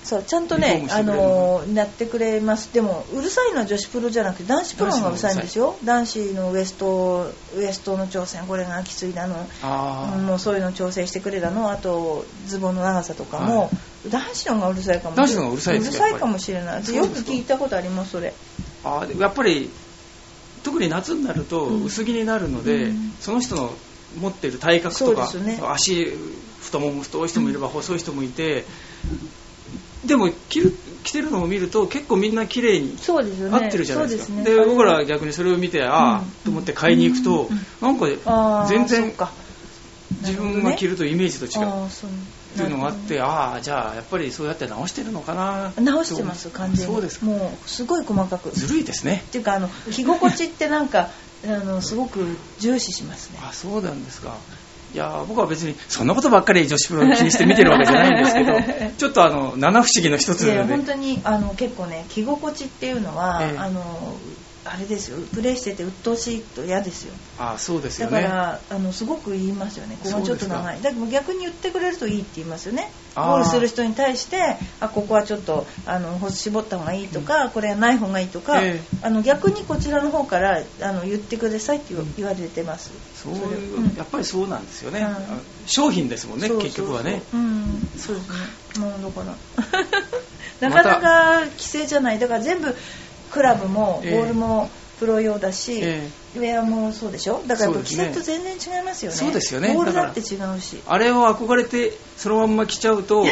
[0.03, 2.73] そうちゃんとねあのやってくれます。
[2.73, 5.77] でもうるさいのは女子プロじゃなくて男子プロがうるさいんですよ。
[5.83, 6.19] 男子。
[6.39, 9.47] のウエストウエストの調整これがきついだの。
[10.25, 11.71] もうそういうの調整してくれたの。
[11.71, 13.69] あとズボンの長さとかも、は
[14.07, 16.95] い、男子の方がうるさいかも男子の方がうるさいですうるさいかもしれない。
[16.95, 18.33] よく聞いたことありますそれ。
[18.83, 19.69] あやっぱり
[20.63, 23.73] 特に夏になると薄着になるので、うん、その人の
[24.19, 26.17] 持っている体格とか、ね、足
[26.61, 28.65] 太もも太い人もいれば細い人もいて、
[30.05, 34.43] でも着る着てるのを見ると結構みんな綺麗に合ってるじゃないですか。
[34.43, 39.13] で、ね、僕らは逆にそれを見てああ、と思って買いに行くと、うん、なんか全然
[40.21, 45.71] 自分が着るとイメージと違うっていうのがあって、ああじゃあやっぱりそうやって直してるのかな。
[45.81, 46.93] 直してます完全に。
[46.93, 48.51] そうですもうすごい細かく。
[48.51, 49.23] ずるいですね。
[49.27, 51.09] っていうかあの着心地ってなんか
[51.45, 52.25] あのすごく
[52.59, 53.39] 重視しますね。
[53.43, 54.35] あそうなんですか
[54.93, 58.53] いや僕は別にそんなことばっかり女子プロ気にして見てるわけじゃないんですけど
[58.97, 64.15] ちょっとあの七不思議の一つで、ね、本当にあの結構ね着心地っていうのは、ええ、あの
[64.71, 65.17] あれですよ。
[65.33, 67.13] プレイしてて鬱陶しいと嫌ですよ。
[67.39, 68.21] あそうですよね。
[68.21, 69.97] だからあのすごく言いますよね。
[70.03, 70.81] ここはちょっと長い。
[70.81, 72.91] だけど逆に言ってくれるといいって言いますよね。
[73.15, 87.21] ゴールする人に対してあここはちょっとあの絞った方がいいとか、うん、これはない方がいいとか、えー、あの逆にこちらの方からあの言ってくださいって言われてます、そういう、うん、やっぱりそうなんですよね、うん、商品ですもんね結局はね。
[87.33, 87.87] うん。
[87.97, 88.85] そうですね。
[88.85, 89.35] もうだから。
[90.69, 92.19] なかなか規制じゃない。
[92.19, 92.75] だから全部
[93.31, 97.41] クラブもボールもプロ用だし、えー、ウェアもそうでしょ？
[97.47, 99.17] だから規制と全然違いますよね。
[99.17, 99.73] そうですよね。
[99.73, 100.81] ボールだって違うし。
[100.85, 103.25] あれを憧れてそのまんま着ちゃうと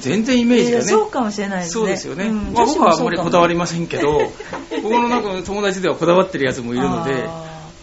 [0.00, 1.72] 全然イメージがねそうかもしれないですね。
[1.72, 4.20] そうですよね、うん、まあ、僕はあんまりこだわりませんけど
[4.82, 7.28] 僕の中の友達ではこだわってるやつもいるので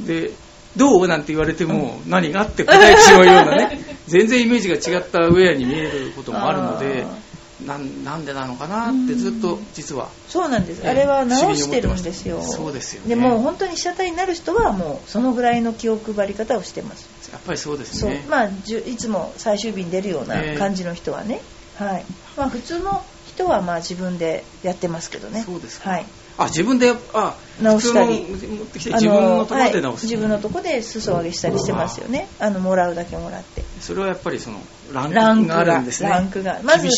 [0.02, 0.32] で
[0.78, 1.08] どう？
[1.08, 7.06] なんて言われても、何がって答えてしまうようなね全然イメージが違ったウェアに見えることもあるので
[7.66, 12.42] なんなんでなのかなってずっと実は、そうなんです、えー、あれは直してるんですよ。
[12.42, 17.10] そうですよ、ね、でも本当に被写体になる人はもうそのぐらいの気を配り方をしてます。
[17.32, 18.26] やっぱりそうですね。
[18.30, 21.42] まあいつも最終日に出るような感じの人はね、
[21.80, 22.06] えー、はい。
[22.38, 25.44] まあ普通の人はまあ自分でやってますけどね。
[25.44, 26.06] そうですはい
[26.38, 28.26] あ自分であ直したり。
[28.26, 32.28] 持ってきて自分のところで直す、はい、自分のところで裾上げしたりしてますよね。
[32.40, 33.64] あのもらうだけもらって。
[33.80, 34.60] それはやっぱりその
[34.92, 36.10] ランクがあるんですね。
[36.10, 36.60] ランクが。
[36.64, 36.90] まずウ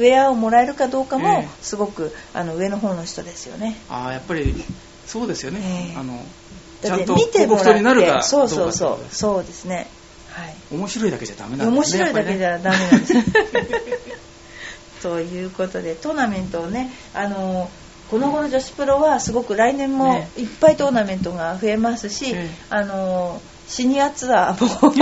[0.00, 3.76] ェアをもらえるかどうかもすごく、あの上の方の人ですよね。
[3.88, 4.54] ああやっぱり
[5.06, 6.24] そうですよね、えー、あの
[6.82, 9.14] ちゃんと広告塔になるかそうそうそう。
[9.14, 9.88] そうですね。
[10.30, 10.54] はい。
[10.72, 13.24] 面白いだけじゃダメなんですね面白いだけじゃダメなんです、ね、
[15.02, 17.70] ということでトーナメントをねあの
[18.12, 24.92] この後の女子プロはすごく来年もいっぱいトーナメントが増えますし、ね、あのシニアツアーも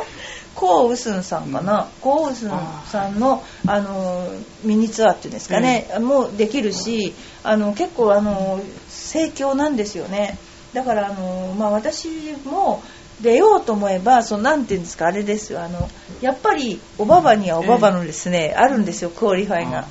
[0.56, 2.50] コウ・ウスンさんかな、コウ・ウスン
[2.90, 4.26] さんのあの
[4.64, 7.14] ミニツアーっていうんですかね、うん、もうできるし
[7.44, 10.38] あの結構あの盛況なんですよね。
[10.72, 12.08] だからあの、まあ、私
[12.46, 12.82] も
[13.20, 15.62] 出ようと思えばそのなんていうんですかあれですよ。
[15.62, 15.90] あの
[16.22, 19.84] やっぱりおばばにはおばばのですね、あるんですよ qualify が。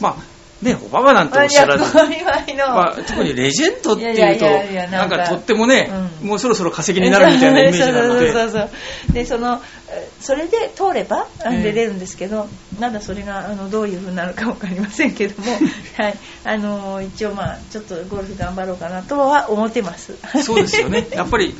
[0.00, 5.26] まあね、おばばなんておっしゃらず、まあ、特にレジェンドっていうといやいやいやなんか。
[5.26, 5.90] とってもね、
[6.22, 6.28] うん。
[6.28, 8.30] もうそろそろ化石になるみたいなイメージなので。
[8.32, 12.46] そうそうそうでそのえそれで通れば出れるんですけど、
[12.78, 15.52] まだそれがあのどういう風になるか分かりませんけども、
[15.96, 20.16] はい、あの一応まあちょっとゴルフ頑張ろうかなとは思ってます。
[20.44, 21.06] そうですよね。
[21.12, 21.54] やっぱり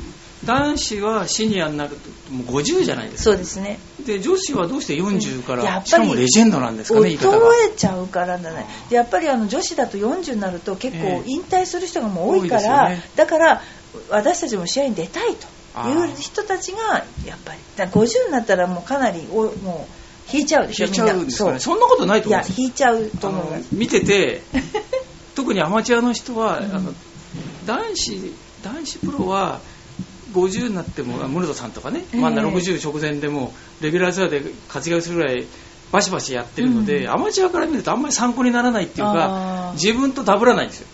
[0.44, 3.30] 男子はシニアになるともう50じゃないですか。
[3.30, 3.78] そうですね。
[4.06, 7.38] で女子はどうして40から、うんやっぱりしかもレジェンドなんですかね言い方が。
[7.38, 8.66] 衰えちゃうからだね。
[8.88, 11.22] でやっぱりあの女子だと40になると結構ええ。
[11.26, 13.10] 引退する人がもう多いから、多いですよね。
[13.16, 13.62] だから
[14.08, 15.46] 私たちも試合に出たいと
[15.88, 21.54] いう人たちがやっぱりだから50になったらもうかなりおもう引いちゃうでしょ引いちゃうんですかね。
[21.54, 24.42] みそんなことないといや思います引いちゃうとあ思いますの見てて
[25.34, 26.64] 特にアマチュアの人は、うん。
[26.74, 26.94] あの
[27.66, 29.60] 男子男子プロは
[30.32, 32.20] 50になってもムルドさんとかね、ええ。
[32.20, 35.46] まだ60直前でもレギュラーツアーで活躍するぐらい
[35.92, 37.12] バシバシやってるので、うん。
[37.12, 40.86] アマチュアから見るとあんまり参考にならないっていうか自分とダブらないんですよ。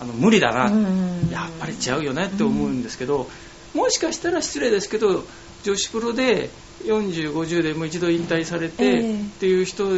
[0.00, 3.28] あの無理だな、うんやっぱり違うよねって思うんですけど、
[3.74, 5.24] もしかしたら失礼ですけど
[5.64, 6.50] 女子プロで
[6.84, 9.20] 40、50でもう一度引退されて、ええ。
[9.20, 9.88] っていう人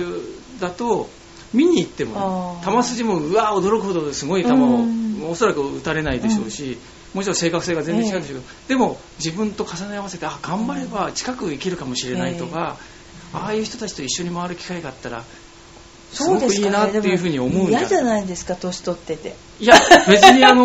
[0.60, 1.10] だと
[1.52, 2.76] 見に行ってもあー。
[2.76, 5.10] 球筋もうわ驚くほどすごい球をうん。
[5.28, 6.78] おそらく打たれないでしょうし、
[7.14, 8.36] もちろん正確性が全然違うでしょ。
[8.36, 12.76] うけど、でも自分と重ね合わせてあ頑張れば近く行けるかもしれないとか、
[13.32, 15.24] ああいう人たちと一緒に回る機会があったら
[16.12, 19.34] すごくいいなっていうふうに思うんだ嫌じゃないですか年取ってて。
[19.60, 19.74] いや
[20.08, 20.64] 別にあの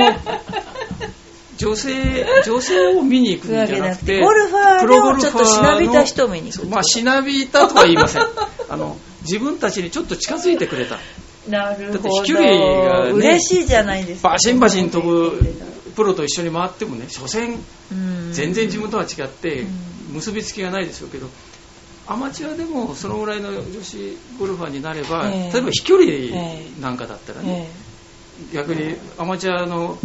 [1.58, 6.68] 女性女性を見に行くんじゃなくてそういうわけじゃなくてゴルファーのプロゴルファーのちょっとしなびた人を見に行く。
[6.68, 8.24] まあしなびたとは言いません。
[8.70, 11.00] あの自分たちにちょっと近づいてくれた。
[11.48, 11.94] なるほど。
[11.94, 14.30] だって飛距離がね嬉しいじゃないですか。
[14.30, 15.40] バシンバシン飛ぶ
[15.96, 17.58] プロと一緒に回ってもね所詮
[17.92, 18.34] うん。
[18.34, 20.14] 全然自分とは違ってうん。
[20.16, 21.28] 結びつきがないでしょうけど
[22.08, 25.52] アマチュアでもそのぐらいの女子ゴルファーになれば、ええ。
[25.52, 26.12] 例えば飛距離
[26.80, 27.68] なんかだったらね、
[28.52, 29.98] え逆にアマチュアの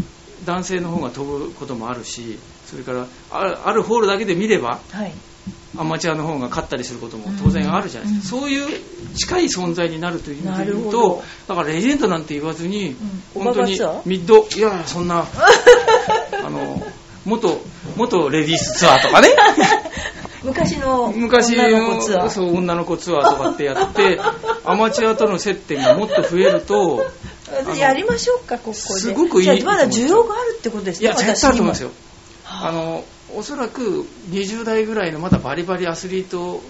[0.44, 4.80] 男性の方が飛ぶこともあるしそれからあるホールだけで見れば
[5.76, 8.80] アマチュアの方が勝ったりすることも当然あるじゃないですか、そういう
[9.16, 12.96] 近い存在になるという意味で言うとだからレジェンドなんて言わずに、
[13.34, 13.42] うん。
[13.42, 13.72] 本当に
[14.06, 15.26] ミッドいやそんな
[16.44, 16.82] あの
[17.24, 17.60] 元
[17.96, 19.28] 元レディースツアーとかね。
[20.42, 22.30] 昔の昔女の子ツアー。
[22.30, 24.18] そう女の子ツアーとかってやって
[24.64, 27.04] アマチュアとの接点がもっと増えると
[27.64, 28.74] のやりましょうかここで。
[28.74, 29.62] すごくいい。
[29.62, 31.90] まだ需要があるってことですねいや絶対あると思いますよ。
[32.44, 33.04] はああの
[33.36, 36.60] おそらく20代ぐらいのまだバリバリアスリート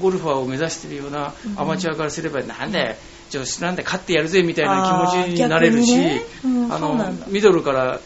[0.00, 2.98] ゴルファーを目指しているようなアマチュアからすれば、なんで
[3.30, 8.00] 女子なんで勝ってやるぜみたいな気持ちになれるし、あー逆にねうんあのミドルから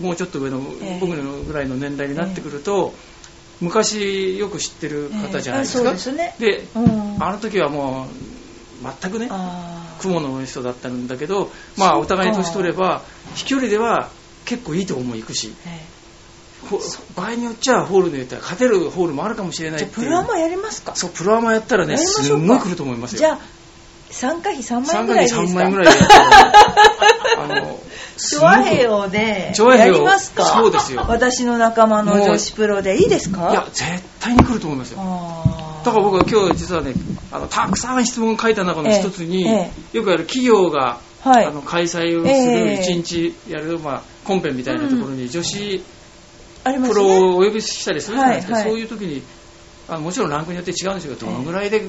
[0.00, 0.98] もうちょっと上の、ええ。
[1.00, 2.94] 僕のぐらいの年代になってくると、
[3.60, 6.34] 昔よく知ってる方じゃないですか、ですね。
[6.38, 7.16] でうん。
[7.22, 9.28] あの時はもう全くね
[10.00, 13.02] 雲の人だったんだけど、まあ、お互い年取れば
[13.34, 14.10] 飛距離では
[14.44, 15.52] 結構いいとこも行くし
[17.16, 20.94] 場合によっちゃホールで言ったら勝てるホールもあるかもしれえないっプロアマやりますか？
[20.94, 23.18] そうプロアマやったらねすんごい来ると思いますよ。
[23.18, 23.38] じゃあ
[24.10, 25.60] 参加費3万3円ぐらいでいい3ですか？
[25.60, 26.52] 万円ぐらいでやったら
[27.42, 27.87] あのす
[28.18, 30.44] チョアヘヨでチョアヘヨやりますか？
[30.44, 31.04] そうですよ。
[31.08, 33.50] 私の仲間の女子プロでいいですか？
[33.50, 33.84] いや絶
[34.20, 34.98] 対に来ると思いますよ。
[35.84, 36.92] だから僕は今日実はね
[37.30, 41.46] あのたくさん質問書いた中の一つに、えよくある企業が、はい。
[41.46, 45.82] あの開催をすええる一日やる、まあ、コンペみたいなところに女子
[46.64, 49.22] プロをお呼びしたりするじゃないですか、そういう時に
[49.88, 51.80] あのもちろんランクによって違うんですけどどのぐらいで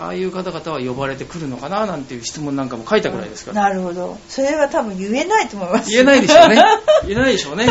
[0.00, 3.62] ああいう方々は呼ばれてくるのかななんていう質問なんかも書いたぐらいですから。
[3.62, 4.18] なるほど。
[4.28, 5.90] それは多分言えないと思います。
[5.90, 6.62] 言えないでしょうね。
[7.06, 7.66] 言えないでしょうね。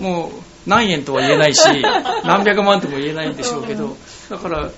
[0.00, 0.30] もう
[0.68, 1.60] 何円とは言えないし
[2.24, 3.96] 何百万とも言えないんでしょうけど。
[4.30, 4.70] だから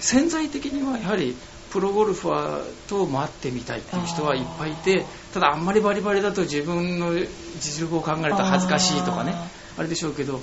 [0.00, 1.36] 潜在的にはやはり
[1.70, 7.12] プロゴルファーと回ってみたいっていう人はいっぱいいてただあんまりバリバリだと自分の
[7.60, 9.32] 実力を考えると恥ずかしいとかね。
[9.34, 9.46] あ
[9.78, 10.40] あれでしょうけど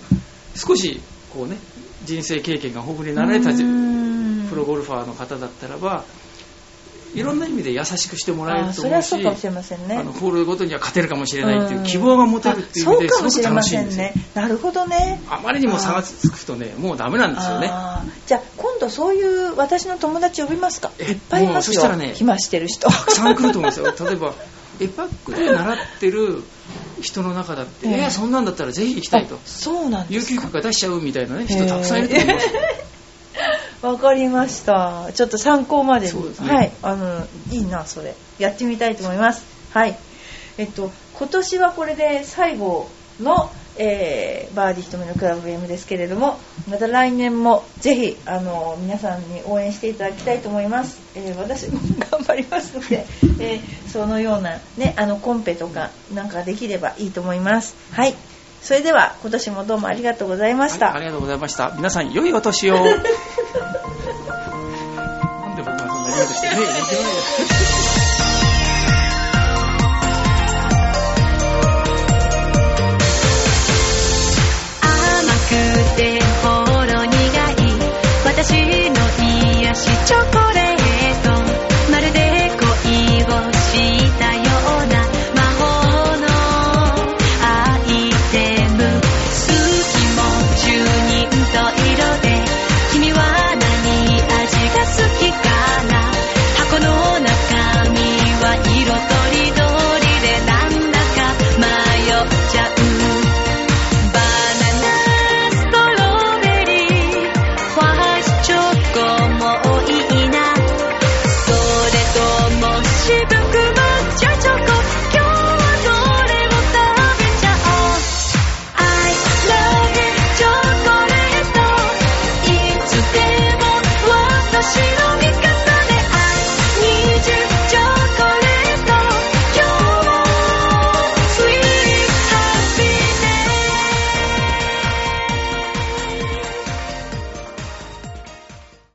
[0.56, 1.02] 少し
[1.34, 1.58] こうね
[2.06, 3.52] 人生経験が豊富になられた
[4.54, 6.04] プロゴルファーの方だったらば
[7.14, 9.98] いろんな意味で優しくしてもらえると思うしうかもしれませんね。
[9.98, 14.04] あのホールごとには勝てるかもしれないっていう希望が持てるっていう意味でうかもすごくしれま楽しいんですよ。
[14.08, 14.26] せんね。
[14.34, 15.22] なるほどね。
[15.30, 17.68] あまりにも差がつくとねもうダメなんですよね。
[18.26, 20.92] じゃあ今度そういう私の友達呼びますか。
[20.98, 21.74] えいっぱいいますよ。
[21.76, 22.90] そしたらね暇してる人。
[22.90, 24.08] たくさん来ると思うんですよ。
[24.08, 24.34] 例えば
[24.82, 26.44] エパックで習ってる
[27.00, 27.94] 人の中だって、ええ。
[27.94, 29.36] えーそんなんだったらぜひ行きたいと。
[29.36, 30.42] あそうなんで有すか。
[30.42, 32.62] 給許可出しちゃうみたいなね人たくさんいると思いますよ
[33.84, 35.12] わかりました。
[35.14, 36.24] ちょっと参考までに。
[36.24, 36.32] ね。
[36.40, 36.72] はい。
[36.82, 38.16] あのいいなそれ。
[38.40, 39.46] やってみたいと思います。
[39.72, 39.98] はい。
[40.58, 42.88] えっと今年はこれで最後
[43.20, 46.38] の、えー、バーディー瞳のクラブ M ですけれども
[46.70, 51.80] また来年もぜひあの皆さんに応援していただきたいと思います、えー、私も
[52.12, 53.06] 頑張りますので、
[53.40, 57.76] えー、そのような、ね、あのコンペとかなんかできればいいと思います。
[57.92, 58.16] はい
[58.64, 61.74] それでは今年もどうもありがとうございました、はい、ありがとうございました。
[61.76, 62.76] 皆さん良いお年を。
[62.80, 63.04] なん
[65.56, 66.62] で僕がそんな言うとしてねて